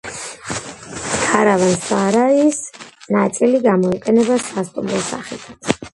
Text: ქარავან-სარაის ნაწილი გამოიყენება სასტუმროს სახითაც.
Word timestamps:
ქარავან-სარაის 1.25 2.59
ნაწილი 3.17 3.61
გამოიყენება 3.69 4.39
სასტუმროს 4.47 5.09
სახითაც. 5.15 5.75